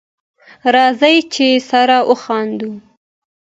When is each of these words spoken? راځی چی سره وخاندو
راځی 0.75 1.15
چی 1.33 1.47
سره 1.69 1.97
وخاندو 2.09 2.71